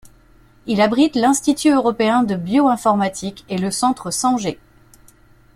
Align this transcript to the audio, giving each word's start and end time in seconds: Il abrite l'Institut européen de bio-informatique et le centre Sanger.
Il 0.65 0.81
abrite 0.81 1.15
l'Institut 1.15 1.69
européen 1.69 2.23
de 2.23 2.33
bio-informatique 2.35 3.45
et 3.49 3.59
le 3.59 3.69
centre 3.69 4.09
Sanger. 4.09 4.57